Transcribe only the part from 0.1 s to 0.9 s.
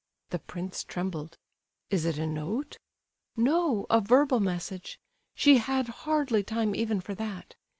The prince